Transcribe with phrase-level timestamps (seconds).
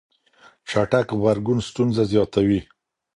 [0.69, 2.59] چټک غبرګون ستونزه زياتوي.